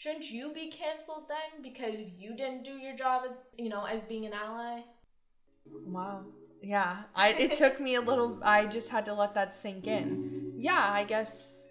[0.00, 3.24] shouldn't you be canceled then because you didn't do your job,
[3.58, 4.80] you know, as being an ally?
[5.86, 6.22] Wow.
[6.62, 7.02] Yeah.
[7.14, 10.54] I it took me a little I just had to let that sink in.
[10.56, 11.68] Yeah, I guess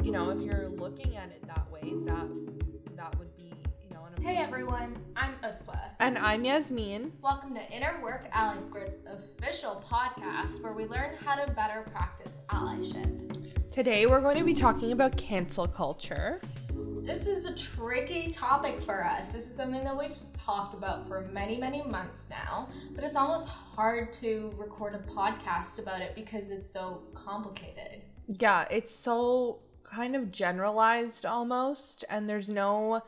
[0.00, 3.52] you know, if you're looking at it that way, that that would be,
[3.82, 5.80] you know, an Hey everyone, I'm Uswa.
[5.98, 7.12] And I'm Yasmin.
[7.20, 12.42] Welcome to Inner Work Ally Squared's official podcast where we learn how to better practice
[12.48, 13.72] allyship.
[13.72, 16.40] Today we're going to be talking about cancel culture.
[17.02, 19.32] This is a tricky topic for us.
[19.32, 23.48] This is something that we've talked about for many, many months now, but it's almost
[23.48, 28.02] hard to record a podcast about it because it's so complicated.
[28.28, 33.02] Yeah, it's so kind of generalized almost, and there's no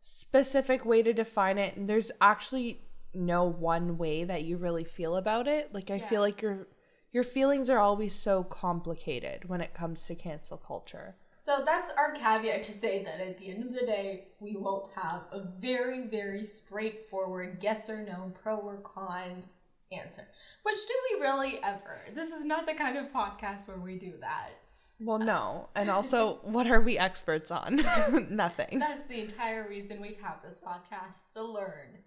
[0.00, 1.76] specific way to define it.
[1.76, 5.74] And there's actually no one way that you really feel about it.
[5.74, 6.08] Like I Yeah.
[6.08, 6.68] feel like your
[7.10, 11.16] your feelings are always so complicated when it comes to cancel culture.
[11.44, 14.92] So that's our caveat to say that at the end of the day, we won't
[14.92, 19.42] have a very, very straightforward yes or no, pro or con
[19.90, 20.24] answer.
[20.62, 21.98] Which do we really ever?
[22.14, 24.50] This is not the kind of podcast where we do that.
[25.00, 25.68] Well, no.
[25.74, 27.80] And also, what are we experts on?
[28.30, 28.78] Nothing.
[28.78, 31.98] That's the entire reason we have this podcast to learn.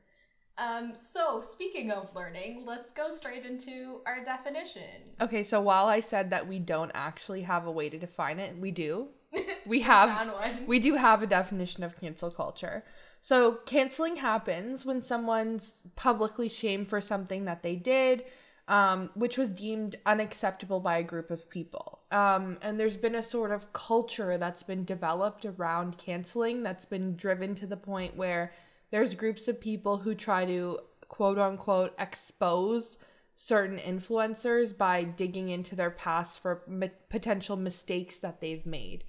[0.57, 5.11] Um, so speaking of learning, let's go straight into our definition.
[5.19, 8.57] Okay, so while I said that we don't actually have a way to define it,
[8.57, 9.09] we do.
[9.66, 10.30] We have
[10.67, 12.83] we do have a definition of cancel culture.
[13.22, 18.25] So, canceling happens when someone's publicly shamed for something that they did,
[18.67, 22.02] um, which was deemed unacceptable by a group of people.
[22.11, 27.16] Um, and there's been a sort of culture that's been developed around canceling that's been
[27.16, 28.53] driven to the point where
[28.91, 32.97] there's groups of people who try to quote unquote expose
[33.36, 39.03] certain influencers by digging into their past for m- potential mistakes that they've made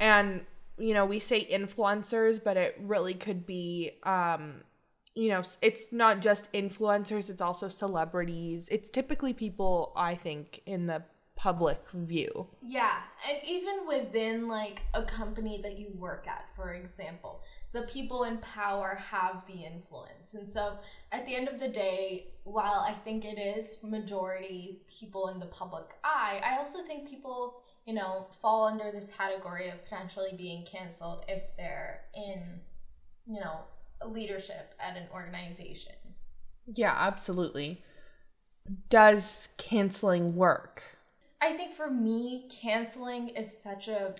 [0.00, 0.44] and
[0.78, 4.62] you know we say influencers but it really could be um
[5.14, 10.86] you know it's not just influencers it's also celebrities it's typically people i think in
[10.86, 11.02] the
[11.38, 17.42] public view Yeah, and even within like a company that you work at, for example,
[17.72, 20.34] the people in power have the influence.
[20.34, 20.78] And so
[21.12, 25.46] at the end of the day, while I think it is majority people in the
[25.46, 30.62] public eye, I also think people, you know, fall under this category of potentially being
[30.66, 32.60] canceled if they're in,
[33.26, 33.60] you know,
[34.06, 35.94] leadership at an organization.
[36.74, 37.82] yeah absolutely
[38.90, 40.84] does canceling work
[41.40, 44.14] I think for me, canceling is such a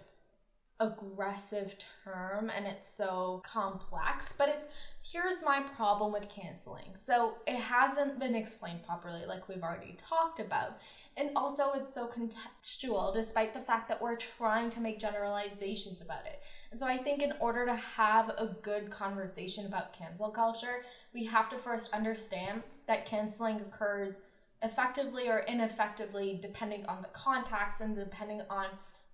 [0.80, 1.74] aggressive
[2.04, 4.68] term and it's so complex, but it's
[5.02, 6.94] here's my problem with canceling.
[6.94, 10.78] So it hasn't been explained properly, like we've already talked about.
[11.18, 16.24] And also, it's so contextual, despite the fact that we're trying to make generalizations about
[16.26, 16.40] it.
[16.70, 21.24] And so, I think in order to have a good conversation about cancel culture, we
[21.24, 24.22] have to first understand that canceling occurs
[24.62, 28.66] effectively or ineffectively depending on the context and depending on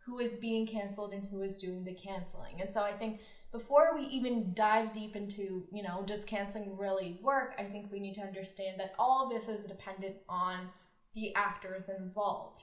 [0.04, 2.60] who is being canceled and who is doing the canceling.
[2.60, 3.21] And so I think
[3.53, 8.00] before we even dive deep into, you know, does canceling really work, I think we
[8.00, 10.69] need to understand that all of this is dependent on
[11.15, 12.63] the actors involved.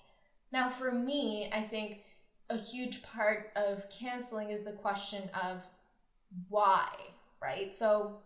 [0.52, 2.00] Now, for me, I think
[2.50, 5.62] a huge part of canceling is a question of
[6.50, 6.90] why,
[7.42, 7.74] right?
[7.74, 8.18] So,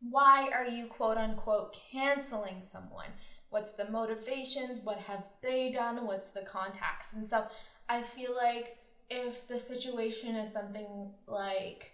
[0.00, 3.10] why are you quote unquote canceling someone?
[3.50, 4.80] What's the motivations?
[4.80, 6.06] What have they done?
[6.06, 7.12] What's the context?
[7.14, 7.46] And so
[7.88, 8.78] I feel like
[9.10, 11.90] if the situation is something like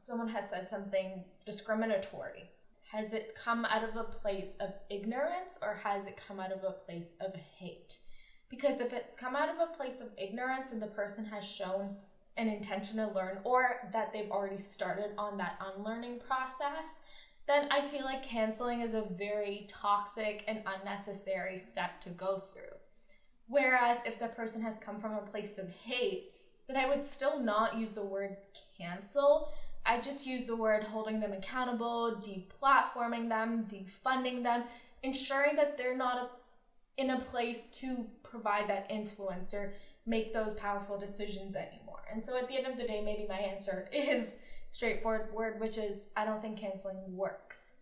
[0.00, 2.50] someone has said something discriminatory,
[2.92, 6.64] has it come out of a place of ignorance or has it come out of
[6.64, 7.98] a place of hate?
[8.48, 11.96] Because if it's come out of a place of ignorance and the person has shown
[12.36, 16.96] an intention to learn or that they've already started on that unlearning process,
[17.46, 22.76] then I feel like canceling is a very toxic and unnecessary step to go through.
[23.46, 26.32] Whereas if the person has come from a place of hate,
[26.66, 28.36] then I would still not use the word
[28.78, 29.52] cancel.
[29.90, 34.62] I just use the word holding them accountable, deplatforming them, defunding them,
[35.02, 39.74] ensuring that they're not a, in a place to provide that influence or
[40.06, 42.04] make those powerful decisions anymore.
[42.12, 44.34] And so at the end of the day, maybe my answer is
[44.70, 47.72] straightforward word, which is I don't think canceling works.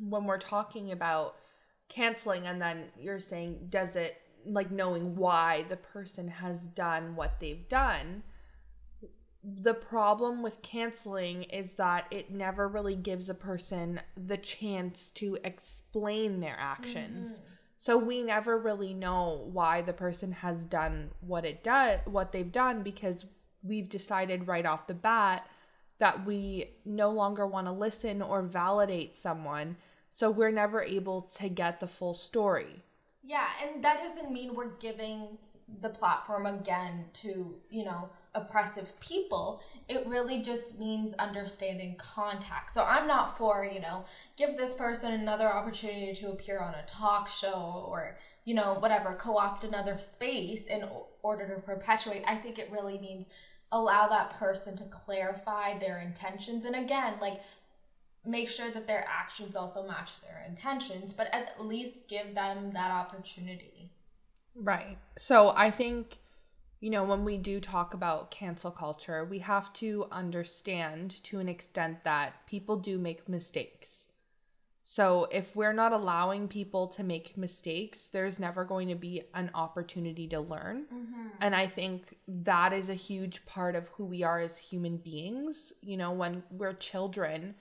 [0.00, 1.36] when we're talking about
[1.88, 7.38] canceling and then you're saying does it like knowing why the person has done what
[7.38, 8.24] they've done
[9.44, 15.36] the problem with canceling is that it never really gives a person the chance to
[15.42, 17.44] explain their actions mm-hmm.
[17.76, 22.52] so we never really know why the person has done what it does what they've
[22.52, 23.24] done because
[23.62, 25.46] we've decided right off the bat
[26.02, 29.76] that we no longer want to listen or validate someone.
[30.10, 32.82] So we're never able to get the full story.
[33.22, 35.38] Yeah, and that doesn't mean we're giving
[35.80, 39.60] the platform again to, you know, oppressive people.
[39.88, 42.74] It really just means understanding context.
[42.74, 44.04] So I'm not for, you know,
[44.36, 49.14] give this person another opportunity to appear on a talk show or, you know, whatever,
[49.14, 50.84] co opt another space in
[51.22, 52.22] order to perpetuate.
[52.26, 53.28] I think it really means
[53.70, 56.64] allow that person to clarify their intentions.
[56.64, 57.40] And again, like,
[58.24, 62.90] make sure that their actions also match their intentions, but at least give them that
[62.90, 63.90] opportunity.
[64.54, 64.98] Right.
[65.16, 66.18] So I think,
[66.80, 71.48] you know, when we do talk about cancel culture, we have to understand to an
[71.48, 74.08] extent that people do make mistakes.
[74.84, 79.50] So if we're not allowing people to make mistakes, there's never going to be an
[79.54, 80.84] opportunity to learn.
[80.92, 81.28] Mm-hmm.
[81.40, 85.72] And I think that is a huge part of who we are as human beings.
[85.80, 87.54] You know, when we're children,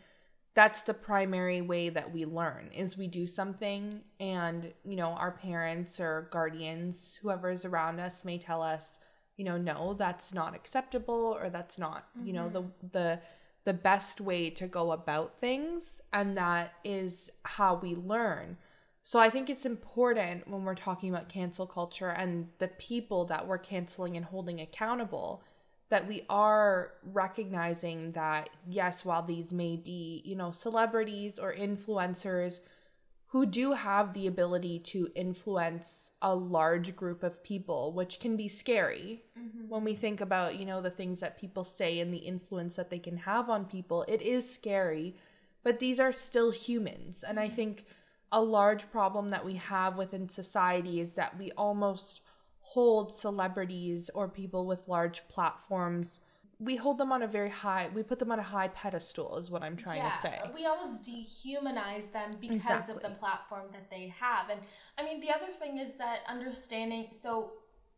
[0.53, 5.31] that's the primary way that we learn is we do something and you know our
[5.31, 9.00] parents or guardians whoever is around us may tell us
[9.38, 12.27] you know no that's not acceptable or that's not mm-hmm.
[12.27, 12.88] you know the mm-hmm.
[12.92, 13.19] the
[13.63, 18.57] the best way to go about things and that is how we learn
[19.03, 23.48] so i think it's important when we're talking about cancel culture and the people that
[23.48, 25.44] we're canceling and holding accountable
[25.91, 32.61] that we are recognizing that yes while these may be you know celebrities or influencers
[33.27, 38.47] who do have the ability to influence a large group of people which can be
[38.47, 39.67] scary mm-hmm.
[39.67, 42.89] when we think about you know the things that people say and the influence that
[42.89, 45.13] they can have on people it is scary
[45.61, 47.55] but these are still humans and i mm-hmm.
[47.55, 47.85] think
[48.31, 52.21] a large problem that we have within society is that we almost
[52.73, 56.21] hold celebrities or people with large platforms.
[56.59, 59.50] We hold them on a very high we put them on a high pedestal is
[59.50, 60.39] what i'm trying yeah, to say.
[60.53, 62.95] we always dehumanize them because exactly.
[62.95, 64.50] of the platform that they have.
[64.51, 64.62] And
[65.00, 67.53] i mean the other thing is that understanding so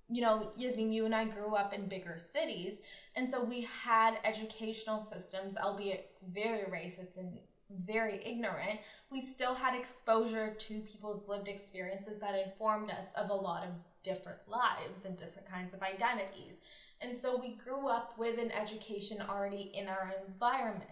[0.09, 2.81] you know yasmin you and i grew up in bigger cities
[3.15, 7.37] and so we had educational systems albeit very racist and
[7.85, 8.79] very ignorant,
[9.11, 13.69] we still had exposure to people's lived experiences that informed us of a lot of
[14.03, 16.57] different lives and different kinds of identities.
[17.01, 20.89] And so we grew up with an education already in our environment.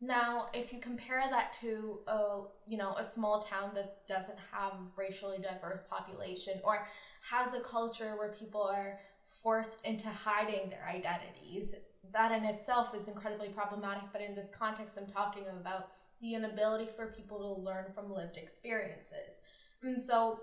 [0.00, 4.72] Now, if you compare that to a, you know, a small town that doesn't have
[4.96, 6.86] racially diverse population or
[7.22, 8.98] has a culture where people are
[9.42, 11.74] forced into hiding their identities,
[12.12, 14.04] that in itself is incredibly problematic.
[14.10, 15.90] But in this context, I'm talking about
[16.22, 19.40] the inability for people to learn from lived experiences.
[19.82, 20.40] And so,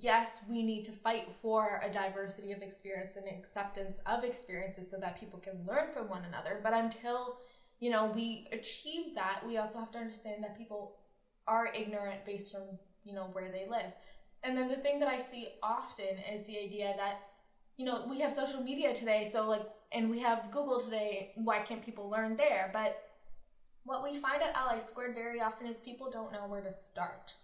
[0.00, 4.98] yes, we need to fight for a diversity of experience and acceptance of experiences so
[4.98, 6.60] that people can learn from one another.
[6.62, 7.38] But until,
[7.80, 10.96] you know, we achieve that, we also have to understand that people
[11.46, 12.62] are ignorant based on,
[13.04, 13.92] you know, where they live.
[14.42, 17.20] And then the thing that I see often is the idea that,
[17.76, 21.60] you know, we have social media today, so like, and we have Google today, why
[21.60, 22.70] can't people learn there?
[22.72, 23.02] But
[23.84, 27.34] what we find at Ally Squared very often is people don't know where to start.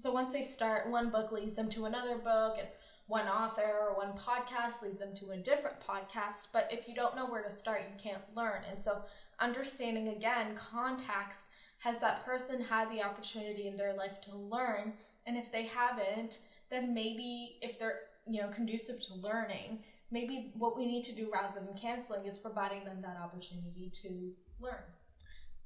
[0.00, 2.68] So once they start, one book leads them to another book, and
[3.06, 6.48] one author or one podcast leads them to a different podcast.
[6.52, 8.62] But if you don't know where to start, you can't learn.
[8.68, 9.02] And so,
[9.38, 11.46] understanding again context
[11.78, 14.94] has that person had the opportunity in their life to learn?
[15.26, 16.40] And if they haven't,
[16.70, 21.30] then maybe if they're you know conducive to learning, maybe what we need to do
[21.32, 24.82] rather than canceling is providing them that opportunity to learn.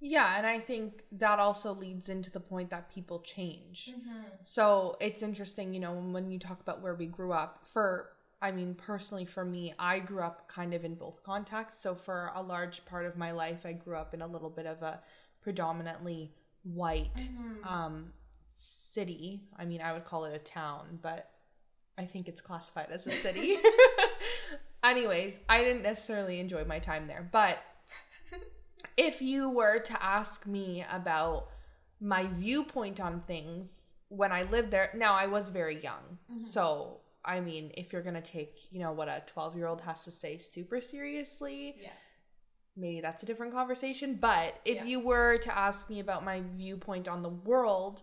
[0.00, 3.90] Yeah, and I think that also leads into the point that people change.
[3.90, 4.20] Mm-hmm.
[4.44, 7.60] So it's interesting, you know, when you talk about where we grew up.
[7.64, 11.82] For, I mean, personally, for me, I grew up kind of in both contexts.
[11.82, 14.66] So for a large part of my life, I grew up in a little bit
[14.66, 15.00] of a
[15.42, 17.66] predominantly white mm-hmm.
[17.66, 18.12] um,
[18.50, 19.42] city.
[19.56, 21.30] I mean, I would call it a town, but
[21.96, 23.56] I think it's classified as a city.
[24.84, 27.58] Anyways, I didn't necessarily enjoy my time there, but
[28.96, 31.48] if you were to ask me about
[32.00, 36.18] my viewpoint on things when I lived there, now I was very young.
[36.32, 36.44] Mm-hmm.
[36.44, 39.80] So, I mean, if you're going to take, you know, what a 12 year old
[39.82, 41.90] has to say super seriously, yeah.
[42.76, 44.16] maybe that's a different conversation.
[44.20, 44.84] But if yeah.
[44.84, 48.02] you were to ask me about my viewpoint on the world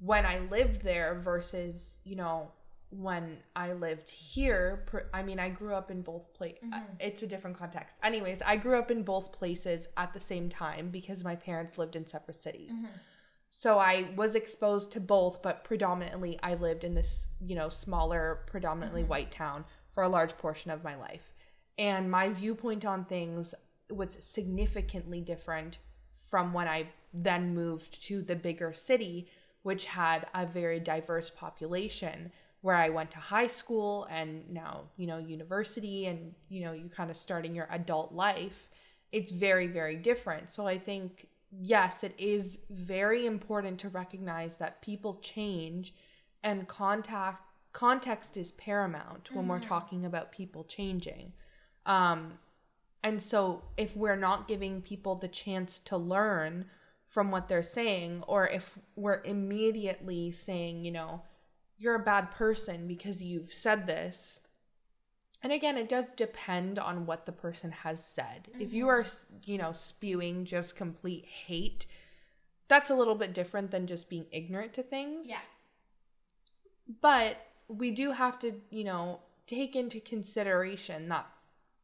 [0.00, 2.52] when I lived there versus, you know,
[2.90, 6.60] when I lived here, I mean, I grew up in both places.
[6.64, 6.94] Mm-hmm.
[7.00, 7.98] It's a different context.
[8.02, 11.96] Anyways, I grew up in both places at the same time because my parents lived
[11.96, 12.72] in separate cities.
[12.72, 12.86] Mm-hmm.
[13.50, 18.40] So I was exposed to both, but predominantly I lived in this, you know, smaller,
[18.46, 19.10] predominantly mm-hmm.
[19.10, 21.34] white town for a large portion of my life.
[21.76, 23.54] And my viewpoint on things
[23.90, 25.78] was significantly different
[26.30, 29.28] from when I then moved to the bigger city,
[29.62, 35.06] which had a very diverse population where I went to high school and now, you
[35.06, 38.68] know, university and, you know, you kind of starting your adult life.
[39.12, 40.50] It's very, very different.
[40.50, 45.94] So I think, yes, it is very important to recognize that people change
[46.42, 49.50] and contact context is paramount when mm-hmm.
[49.50, 51.32] we're talking about people changing.
[51.86, 52.38] Um,
[53.04, 56.64] and so if we're not giving people the chance to learn
[57.06, 61.22] from what they're saying, or if we're immediately saying, you know,
[61.78, 64.40] you're a bad person because you've said this.
[65.42, 68.48] And again, it does depend on what the person has said.
[68.50, 68.60] Mm-hmm.
[68.60, 69.06] If you are,
[69.44, 71.86] you know, spewing just complete hate,
[72.66, 75.28] that's a little bit different than just being ignorant to things.
[75.28, 75.40] Yeah.
[77.00, 77.36] But
[77.68, 81.26] we do have to, you know, take into consideration that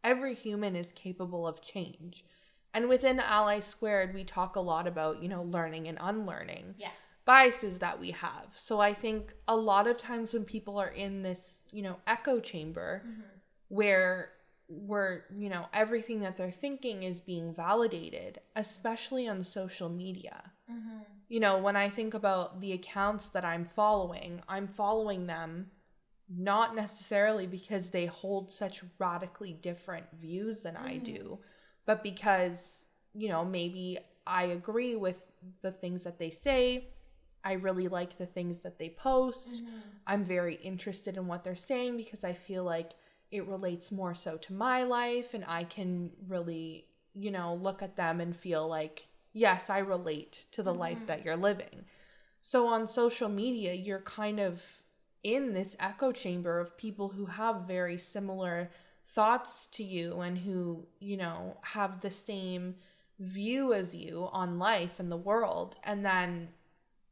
[0.03, 2.25] every human is capable of change.
[2.73, 6.75] And within Ally Squared, we talk a lot about, you know, learning and unlearning.
[6.77, 6.89] Yeah.
[7.25, 8.49] Biases that we have.
[8.57, 12.41] So I think a lot of times when people are in this, you know, echo
[12.41, 13.23] chamber mm-hmm.
[13.69, 14.31] where
[14.67, 20.53] where, you know, everything that they're thinking is being validated, especially on social media.
[20.71, 20.99] Mm-hmm.
[21.29, 25.71] You know, when I think about the accounts that I'm following, I'm following them
[26.29, 30.83] not necessarily because they hold such radically different views than mm.
[30.83, 31.39] I do,
[31.87, 35.19] but because, you know, maybe I agree with
[35.61, 36.89] the things that they say.
[37.45, 39.63] I really like the things that they post.
[39.63, 39.79] Mm-hmm.
[40.07, 42.93] I'm very interested in what they're saying because I feel like
[43.31, 47.97] it relates more so to my life and I can really, you know, look at
[47.97, 50.81] them and feel like, yes, I relate to the mm-hmm.
[50.81, 51.85] life that you're living.
[52.41, 54.63] So on social media, you're kind of
[55.23, 58.71] in this echo chamber of people who have very similar
[59.07, 62.75] thoughts to you and who, you know, have the same
[63.19, 65.77] view as you on life and the world.
[65.85, 66.49] And then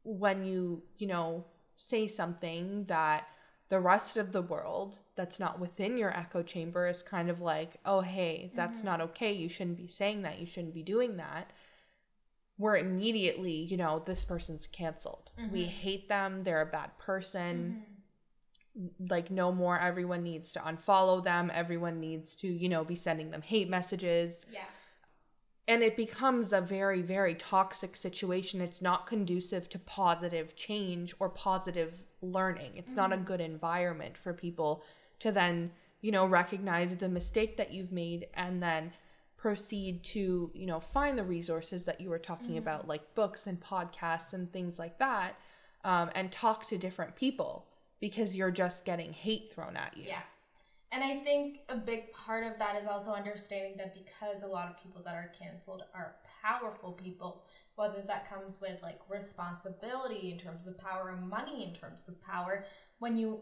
[0.03, 1.45] when you, you know,
[1.77, 3.27] say something that
[3.69, 7.77] the rest of the world that's not within your echo chamber is kind of like,
[7.85, 8.87] oh, hey, that's mm-hmm.
[8.87, 9.31] not okay.
[9.31, 10.39] You shouldn't be saying that.
[10.39, 11.51] You shouldn't be doing that.
[12.57, 15.31] We're immediately, you know, this person's canceled.
[15.39, 15.53] Mm-hmm.
[15.53, 16.43] We hate them.
[16.43, 17.57] They're a bad person.
[17.57, 17.93] Mm-hmm
[19.09, 23.29] like no more everyone needs to unfollow them everyone needs to you know be sending
[23.29, 24.61] them hate messages yeah
[25.67, 31.29] and it becomes a very very toxic situation it's not conducive to positive change or
[31.29, 33.01] positive learning it's mm-hmm.
[33.01, 33.25] not a mm-hmm.
[33.25, 34.83] good environment for people
[35.19, 38.91] to then you know recognize the mistake that you've made and then
[39.37, 42.57] proceed to you know find the resources that you were talking mm-hmm.
[42.59, 45.35] about like books and podcasts and things like that
[45.83, 47.65] um, and talk to different people
[47.99, 50.05] because you're just getting hate thrown at you.
[50.07, 50.21] Yeah.
[50.93, 54.69] And I think a big part of that is also understanding that because a lot
[54.69, 57.45] of people that are canceled are powerful people,
[57.75, 62.21] whether that comes with like responsibility in terms of power and money in terms of
[62.21, 62.65] power,
[62.99, 63.41] when you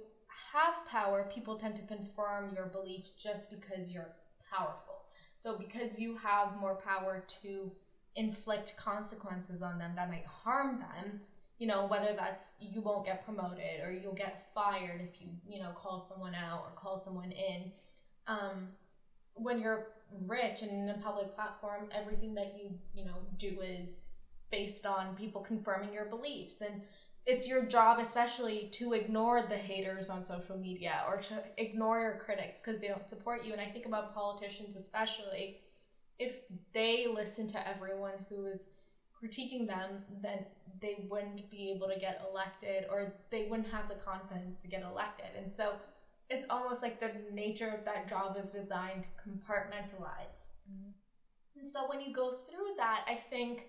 [0.53, 4.15] have power, people tend to confirm your beliefs just because you're
[4.49, 5.01] powerful.
[5.37, 7.69] So because you have more power to
[8.15, 11.19] inflict consequences on them that might harm them,
[11.61, 15.59] you know, whether that's you won't get promoted or you'll get fired if you, you
[15.59, 17.71] know, call someone out or call someone in.
[18.25, 18.69] Um,
[19.35, 19.89] when you're
[20.25, 23.99] rich and in a public platform, everything that you, you know, do is
[24.49, 26.61] based on people confirming your beliefs.
[26.61, 26.81] And
[27.27, 32.15] it's your job, especially, to ignore the haters on social media or to ignore your
[32.25, 33.53] critics because they don't support you.
[33.53, 35.59] And I think about politicians, especially,
[36.17, 36.39] if
[36.73, 38.69] they listen to everyone who is
[39.23, 40.45] critiquing them, then
[40.81, 44.81] they wouldn't be able to get elected or they wouldn't have the confidence to get
[44.81, 45.27] elected.
[45.37, 45.73] And so
[46.29, 50.47] it's almost like the nature of that job is designed to compartmentalize.
[50.71, 50.91] Mm-hmm.
[51.59, 53.67] And so when you go through that, I think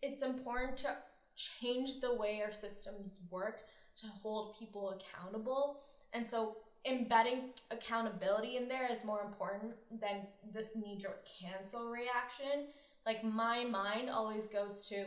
[0.00, 0.96] it's important to
[1.36, 3.62] change the way our systems work
[4.00, 5.80] to hold people accountable.
[6.12, 6.56] And so
[6.86, 12.66] embedding accountability in there is more important than this knee jerk cancel reaction
[13.06, 15.04] like my mind always goes to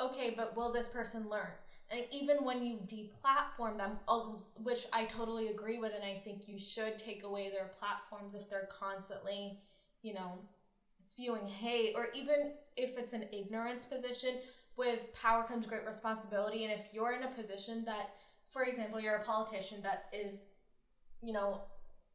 [0.00, 1.48] okay but will this person learn?
[1.90, 3.98] And even when you deplatform them
[4.62, 8.48] which i totally agree with and i think you should take away their platforms if
[8.48, 9.58] they're constantly
[10.02, 10.38] you know
[11.06, 14.34] spewing hate or even if it's an ignorance position
[14.76, 16.64] with power comes great responsibility.
[16.64, 18.14] And if you're in a position that
[18.50, 20.38] for example you're a politician that is
[21.22, 21.60] you know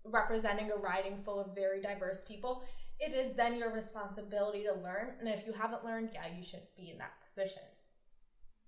[0.05, 2.63] representing a riding full of very diverse people
[2.99, 5.11] it is then your responsibility to learn.
[5.19, 7.63] And if you haven't learned, yeah, you should be in that position.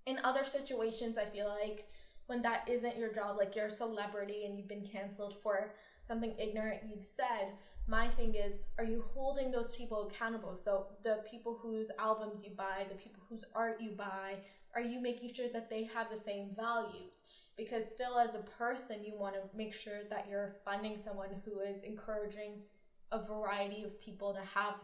[0.06, 1.88] In other situations, I feel like
[2.26, 5.74] when that isn't your job, like you're a celebrity and you've been canceled for
[6.08, 7.52] something ignorant you've said,
[7.86, 10.56] my thing is, are you holding those people accountable?
[10.56, 14.36] So the people whose albums you buy, the people whose art you buy,
[14.74, 17.22] are you making sure that they have the same values?
[17.56, 21.60] Because still, as a person, you want to make sure that you're funding someone who
[21.60, 22.62] is encouraging
[23.12, 24.74] a variety of people to have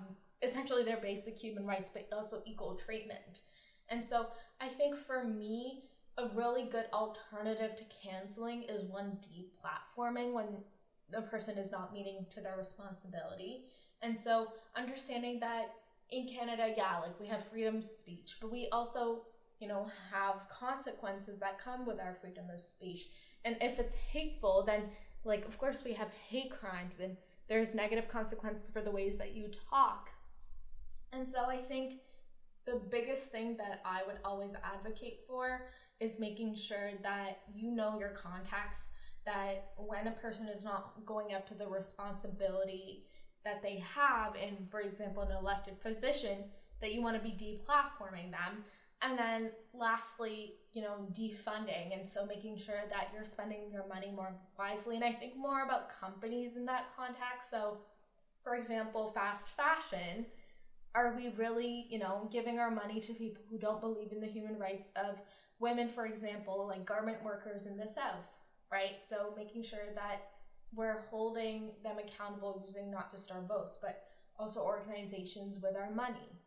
[0.42, 3.40] essentially their basic human rights, but also equal treatment.
[3.88, 4.26] And so
[4.60, 5.84] I think for me,
[6.18, 10.46] a really good alternative to canceling is one deplatforming when
[11.14, 13.64] a person is not meeting to their responsibility.
[14.02, 15.72] And so understanding that
[16.10, 19.22] in Canada, yeah, like we have freedom of speech, but we also,
[19.60, 23.06] you know, have consequences that come with our freedom of speech.
[23.44, 24.82] And if it's hateful, then
[25.24, 27.16] like of course we have hate crimes and
[27.48, 30.10] there's negative consequences for the ways that you talk.
[31.12, 31.94] And so I think
[32.66, 35.62] the biggest thing that I would always advocate for
[36.00, 38.90] is making sure that you know your contacts
[39.24, 43.04] that when a person is not going up to the responsibility
[43.44, 46.44] that they have in for example an elected position
[46.80, 48.64] that you want to be deplatforming them
[49.02, 54.12] and then lastly you know defunding and so making sure that you're spending your money
[54.14, 57.50] more wisely and i think more about companies in that context.
[57.50, 57.78] So
[58.44, 60.26] for example fast fashion
[60.94, 64.26] are we really you know giving our money to people who don't believe in the
[64.26, 65.20] human rights of
[65.58, 68.28] women for example like garment workers in the south
[68.70, 69.02] right?
[69.04, 70.30] So making sure that
[70.74, 74.04] we're holding them accountable using not just our votes but
[74.38, 76.38] also organizations with our money.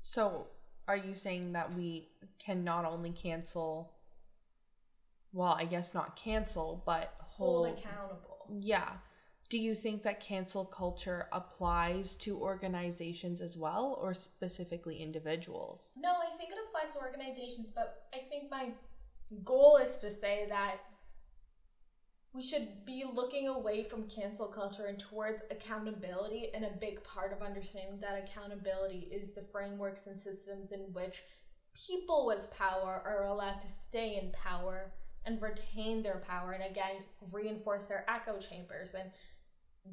[0.00, 0.46] So,
[0.88, 3.92] are you saying that we can not only cancel,
[5.32, 7.78] well, I guess not cancel, but hold hold.
[7.78, 8.88] accountable Yeah.
[9.50, 15.92] Do you think that cancel culture applies to organizations as well or specifically individuals?
[15.96, 18.70] No, I think it applies to organizations, but I think my
[19.44, 20.76] goal is to say that
[22.34, 26.50] we should be looking away from cancel culture and towards accountability.
[26.54, 31.22] And a big part of understanding that accountability is the frameworks and systems in which
[31.86, 34.92] people with power are allowed to stay in power
[35.24, 38.94] and retain their power and again reinforce their echo chambers.
[38.94, 39.10] And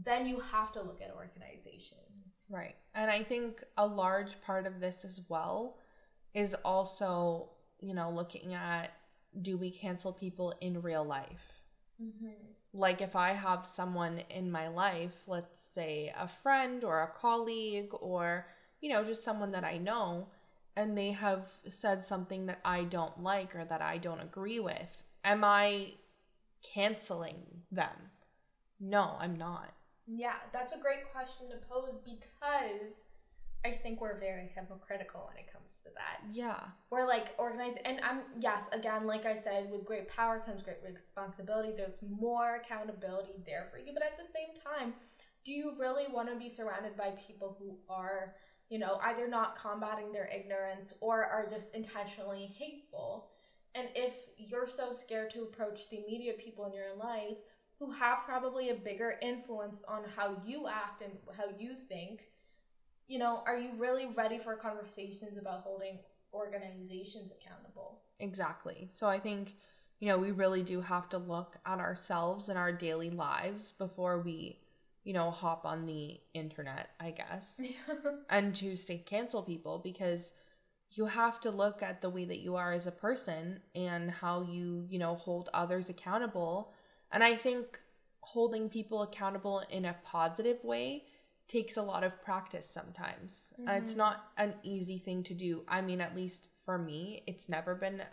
[0.04, 2.46] then you have to look at organizations.
[2.50, 2.76] Right.
[2.94, 5.78] And I think a large part of this as well
[6.34, 8.92] is also, you know, looking at
[9.42, 11.55] do we cancel people in real life?
[12.02, 12.34] Mm-hmm.
[12.74, 17.92] Like if I have someone in my life, let's say a friend or a colleague
[17.94, 18.48] or,
[18.82, 20.28] you know, just someone that I know,
[20.76, 25.04] and they have said something that I don't like or that I don't agree with,
[25.24, 25.94] am I
[26.62, 28.12] canceling them?
[28.80, 29.74] No, I'm not.
[30.06, 33.06] Yeah, that's a great question to pose because
[33.66, 36.22] I think we're very hypocritical when it comes to that.
[36.32, 36.60] Yeah.
[36.92, 40.78] We're like organized, and I'm, yes, again, like I said, with great power comes great
[40.86, 41.74] responsibility.
[41.76, 44.94] There's more accountability there for you, but at the same time,
[45.44, 48.36] do you really want to be surrounded by people who are,
[48.70, 53.30] you know, either not combating their ignorance or are just intentionally hateful?
[53.74, 57.38] And if you're so scared to approach the immediate people in your life
[57.80, 62.22] who have probably a bigger influence on how you act and how you think,
[63.08, 66.00] you know, are you really ready for conversations about holding
[66.34, 68.02] organizations accountable?
[68.20, 68.90] Exactly.
[68.92, 69.56] So I think,
[70.00, 74.22] you know, we really do have to look at ourselves and our daily lives before
[74.22, 74.60] we,
[75.04, 77.62] you know, hop on the internet, I guess,
[78.30, 80.34] and choose to cancel people because
[80.92, 84.42] you have to look at the way that you are as a person and how
[84.42, 86.74] you, you know, hold others accountable.
[87.12, 87.80] And I think
[88.22, 91.04] holding people accountable in a positive way
[91.48, 93.54] takes a lot of practice sometimes.
[93.68, 93.98] Uh, It's Mhm.
[93.98, 95.64] not an easy thing to do.
[95.68, 98.04] I mean, at least for me, it's never been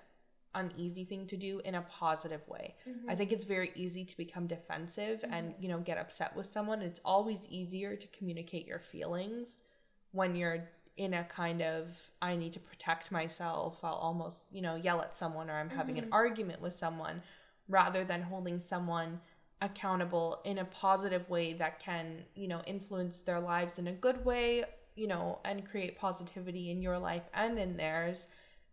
[0.55, 2.77] an easy thing to do in a positive way.
[3.09, 6.83] I think it's very easy to become defensive and, you know, get upset with someone.
[6.83, 9.63] It's always easier to communicate your feelings
[10.11, 10.69] when you're
[10.99, 13.83] in a kind of I need to protect myself.
[13.83, 16.13] I'll almost, you know, yell at someone or I'm having an Mhm.
[16.13, 17.23] argument with someone
[17.67, 19.23] rather than holding someone
[19.63, 24.23] accountable in a positive way that can, you know, influence their lives in a good
[24.27, 24.65] way,
[24.97, 28.27] you know, and create positivity in your life and in theirs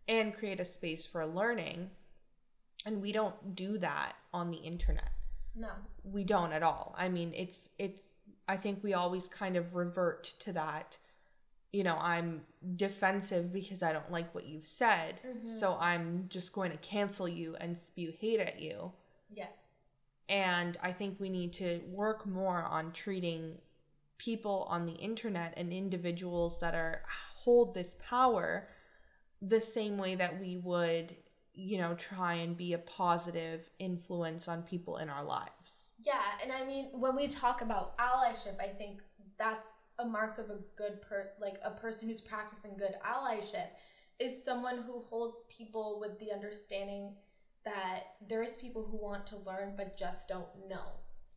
[0.08, 1.90] and create a space for learning.
[2.84, 5.12] And we don't do that on the internet.
[5.54, 5.68] no.
[6.04, 6.94] We don't at all.
[6.98, 8.02] I mean, it's it's
[8.48, 10.98] I think we always kind of revert to that
[11.72, 12.40] you know, I'm
[12.74, 15.20] defensive because I don't like what you've said.
[15.24, 15.46] Mhm.
[15.46, 18.90] So I'm just going to cancel you and spew hate at you.
[19.32, 19.50] Yeah.
[20.30, 23.58] And I think we need to work more on treating
[24.16, 27.02] people on the internet and individuals that are
[27.34, 28.68] hold this power
[29.42, 31.16] the same way that we would
[31.54, 35.90] you know, try and be a positive influence on people in our lives.
[36.02, 39.00] Yeah, and I mean, when we talk about allyship, I think
[39.38, 43.66] that's a mark of a good per like a person who's practicing good allyship
[44.18, 47.12] is someone who holds people with the understanding
[47.64, 50.92] that there's people who want to learn but just don't know.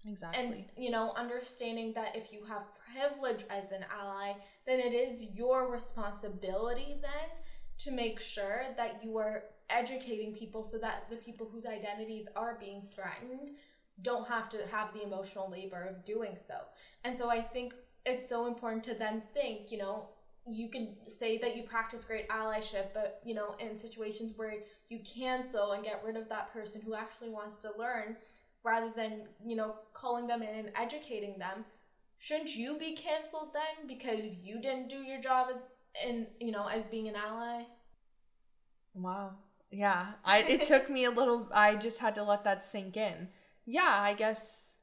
[0.07, 0.43] Exactly.
[0.43, 4.33] And you know, understanding that if you have privilege as an ally,
[4.65, 7.29] then it is your responsibility then
[7.79, 12.57] to make sure that you are educating people so that the people whose identities are
[12.59, 13.51] being threatened
[14.01, 16.55] don't have to have the emotional labor of doing so.
[17.03, 17.73] And so I think
[18.05, 20.09] it's so important to then think, you know,
[20.45, 24.55] you can say that you practice great allyship, but you know, in situations where
[24.89, 28.17] you cancel and get rid of that person who actually wants to learn,
[28.63, 31.65] rather than you know calling them in and educating them,
[32.19, 35.47] shouldn't you be canceled then because you didn't do your job
[36.05, 37.63] in you know as being an ally?
[38.93, 39.31] Wow.
[39.71, 40.07] Yeah.
[40.23, 43.29] I it took me a little I just had to let that sink in.
[43.65, 44.73] Yeah, I guess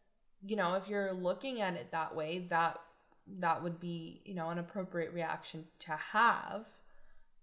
[0.44, 2.80] you know, if you're looking at it that way, that
[3.38, 6.66] that would be, you know, an appropriate reaction to have.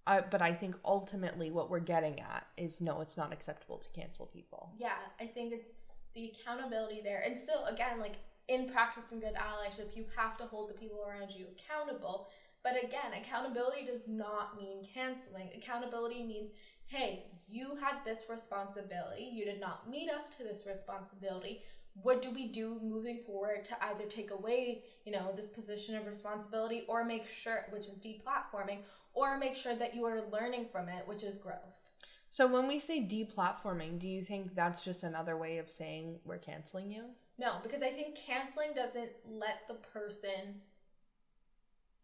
[0.06, 3.90] Uh, but I think ultimately what we're getting at is no, it's not acceptable to
[3.90, 4.72] cancel people.
[4.78, 5.72] Yeah, I think it's
[6.16, 7.24] the accountability there.
[7.26, 8.16] And still, again, like
[8.48, 12.28] in practicing good allyship, you have to hold the people around you accountable.
[12.64, 15.50] But again, accountability does not mean canceling.
[15.56, 16.52] Accountability means,
[16.86, 21.64] hey, you had this responsibility, you did not meet up to this responsibility
[22.04, 26.06] what do we do moving forward to either take away you know this position of
[26.06, 28.80] responsibility or make sure which is deplatforming
[29.14, 31.90] or make sure that you are learning from it which is growth?
[32.30, 36.38] So when we say deplatforming do you think that's just another way of saying we're
[36.38, 37.04] canceling you?
[37.40, 40.62] No because i think canceling doesn't let the person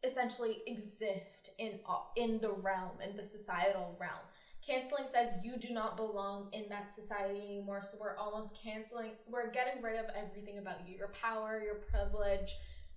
[0.03, 1.79] essentially exist in
[2.15, 4.19] in the realm in the societal realm
[4.65, 7.81] canceling says you do not belong in that society anymore.
[7.83, 12.55] So we're almost canceling, we're getting rid of everything about you your power, your privilege.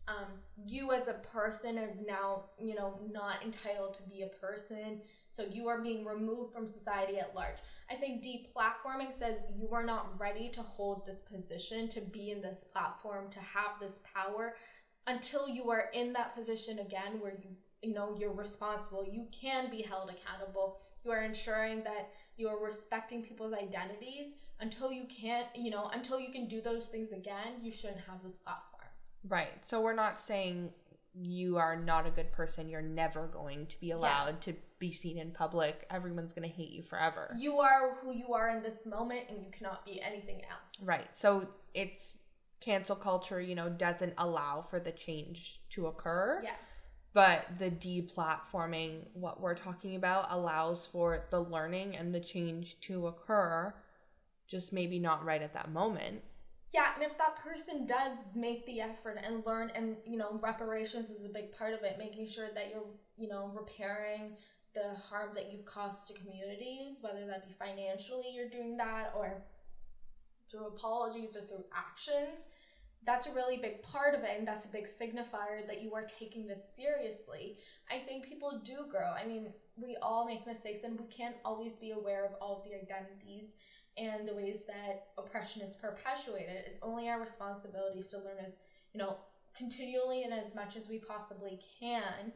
[0.09, 5.01] Um, you as a person are now, you know, not entitled to be a person.
[5.33, 7.57] So you are being removed from society at large.
[7.91, 12.41] I think deplatforming says you are not ready to hold this position, to be in
[12.41, 14.55] this platform, to have this power
[15.07, 17.51] until you are in that position again where you
[17.83, 22.63] you know you're responsible you can be held accountable you are ensuring that you are
[22.63, 27.55] respecting people's identities until you can't you know until you can do those things again
[27.63, 28.83] you shouldn't have this platform.
[29.29, 29.53] Right.
[29.63, 30.71] So we're not saying
[31.15, 34.53] you are not a good person you're never going to be allowed yeah.
[34.53, 37.35] to be seen in public everyone's going to hate you forever.
[37.39, 40.87] You are who you are in this moment and you cannot be anything else.
[40.87, 41.07] Right.
[41.15, 42.17] So it's
[42.59, 46.41] cancel culture you know doesn't allow for the change to occur.
[46.43, 46.53] Yeah
[47.17, 53.07] but the deplatforming what we're talking about allows for the learning and the change to
[53.07, 53.75] occur
[54.47, 56.21] just maybe not right at that moment.
[56.75, 61.09] Yeah and if that person does make the effort and learn and you know reparations
[61.09, 62.85] is a big part of it making sure that you're
[63.17, 64.37] you know repairing
[64.75, 69.43] the harm that you've caused to communities whether that be financially you're doing that or
[70.51, 72.45] through apologies or through actions
[73.07, 76.07] that's a really big part of it and that's a big signifier that you are
[76.19, 77.57] taking this seriously.
[77.91, 79.13] I think people do grow.
[79.13, 82.65] I mean we all make mistakes and we can't always be aware of all of
[82.65, 83.51] the identities
[83.97, 86.65] and the ways that oppression is perpetuated.
[86.67, 88.59] It's only our responsibilities to learn as
[88.93, 89.17] you know
[89.57, 92.33] continually and as much as we possibly can.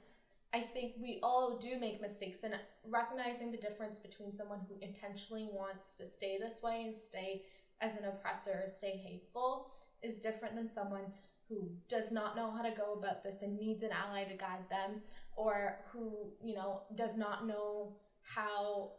[0.52, 2.54] I think we all do make mistakes and
[2.88, 7.42] recognizing the difference between someone who intentionally wants to stay this way and stay
[7.80, 9.70] as an oppressor stay hateful
[10.02, 11.04] is different than someone
[11.48, 14.68] who does not know how to go about this and needs an ally to guide
[14.70, 15.00] them
[15.36, 18.92] or who you know does not know how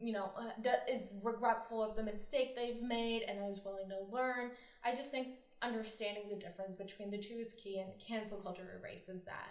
[0.00, 4.50] you know uh, is regretful of the mistake they've made and is willing to learn.
[4.84, 5.28] I just think
[5.60, 9.50] understanding the difference between the two is key and cancel culture erases that.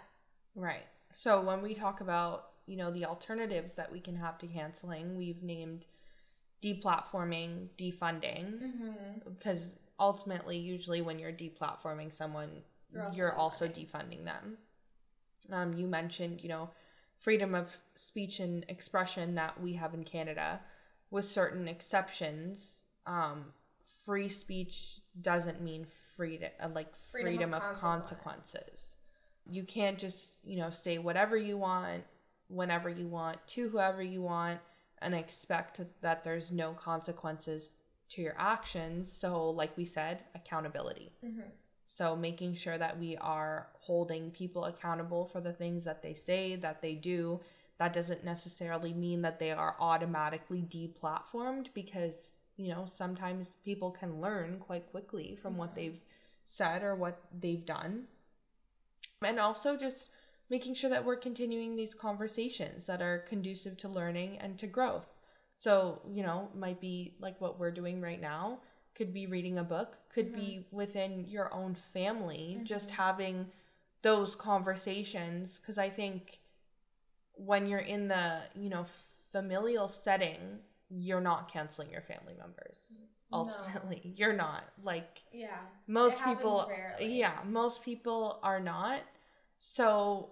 [0.54, 0.86] Right.
[1.12, 5.16] So when we talk about you know the alternatives that we can have to canceling
[5.16, 5.86] we've named
[6.62, 9.30] deplatforming defunding mm-hmm.
[9.38, 14.58] because ultimately, usually when you're deplatforming someone, you're also, you're also defunding them.
[15.52, 16.70] Um, you mentioned, you know,
[17.18, 20.60] freedom of speech and expression that we have in Canada,
[21.10, 22.82] with certain exceptions.
[23.06, 23.46] Um,
[24.04, 28.10] free speech doesn't mean freedom, uh, like freedom, freedom of, of consequence.
[28.52, 28.96] consequences.
[29.50, 32.04] You can't just, you know, say whatever you want,
[32.48, 34.60] whenever you want, to whoever you want,
[35.00, 37.74] and expect that there's no consequences
[38.10, 39.12] to your actions.
[39.12, 41.12] So, like we said, accountability.
[41.24, 41.48] Mm-hmm.
[41.86, 46.56] So, making sure that we are holding people accountable for the things that they say,
[46.56, 47.40] that they do,
[47.78, 54.20] that doesn't necessarily mean that they are automatically deplatformed because, you know, sometimes people can
[54.20, 56.00] learn quite quickly from what they've
[56.44, 58.04] said or what they've done.
[59.22, 60.08] And also just
[60.50, 65.08] making sure that we're continuing these conversations that are conducive to learning and to growth.
[65.58, 68.60] So, you know, might be like what we're doing right now,
[68.94, 70.76] could be reading a book, could be mm-hmm.
[70.76, 73.02] within your own family, just mm-hmm.
[73.02, 73.46] having
[74.02, 75.58] those conversations.
[75.58, 76.38] Because I think
[77.34, 78.86] when you're in the, you know,
[79.32, 82.78] familial setting, you're not canceling your family members.
[82.92, 82.98] Mm,
[83.32, 83.38] no.
[83.38, 84.64] Ultimately, you're not.
[84.82, 85.58] Like, Yeah.
[85.86, 87.18] most people rarely.
[87.18, 89.00] yeah most people are not
[89.58, 90.30] so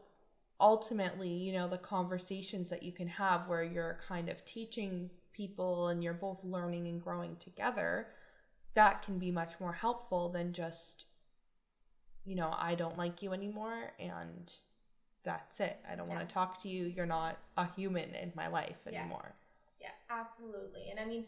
[0.61, 5.89] ultimately you know the conversations that you can have where you're kind of teaching people
[5.89, 8.09] and you're both learning and growing together
[8.75, 11.05] that can be much more helpful than just
[12.25, 14.55] you know i don't like you anymore and
[15.25, 16.17] that's it i don't Yeah.
[16.17, 19.01] want to talk to you you're not a human in my life Yeah.
[19.01, 19.35] anymore
[19.81, 20.89] Yeah, absolutely.
[20.91, 21.27] And I mean,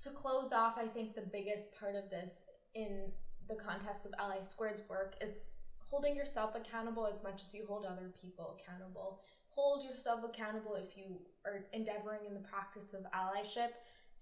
[0.00, 3.10] to close off, I think the biggest part of this in
[3.48, 5.38] the context of Ally Squared's work is
[5.86, 9.20] holding yourself accountable as much as you hold other people accountable.
[9.50, 13.70] Hold yourself accountable if you are endeavoring in the practice of allyship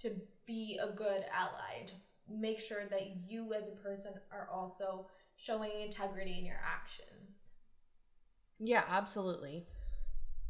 [0.00, 0.10] to
[0.46, 1.86] be a good ally.
[1.86, 1.94] To
[2.28, 7.50] make sure that you as a person are also showing integrity in your actions.
[8.58, 9.66] Yeah, absolutely.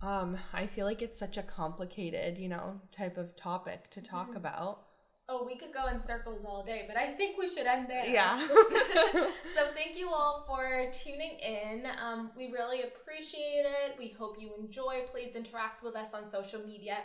[0.02, 4.32] Um, I feel like it's such a complicated, you know, type of topic to talk
[4.32, 4.36] Mhm.
[4.36, 4.83] about.
[5.26, 8.04] Oh, we could go in circles all day, but I think we should end there.
[8.06, 8.38] Yeah.
[8.46, 11.86] so thank you all for tuning in.
[12.02, 13.96] Um, we really appreciate it.
[13.98, 15.02] We hope you enjoy.
[15.10, 16.98] Please interact with us on social media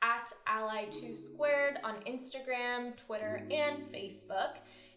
[0.00, 4.54] at Ally2 Squared on Instagram, Twitter, and Facebook.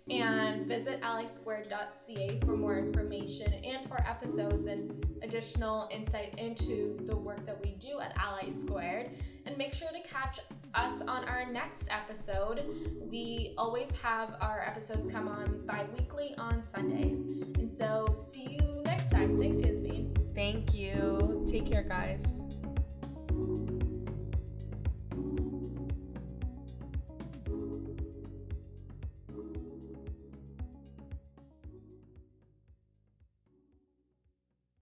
[0.09, 7.45] And visit allysquared.ca for more information and for episodes and additional insight into the work
[7.45, 9.11] that we do at Ally Squared.
[9.45, 10.39] And make sure to catch
[10.75, 12.63] us on our next episode.
[13.11, 17.31] We always have our episodes come on bi weekly on Sundays.
[17.57, 19.37] And so, see you next time.
[19.37, 20.13] Thanks, Yasmin.
[20.35, 21.45] Thank you.
[21.49, 22.40] Take care, guys.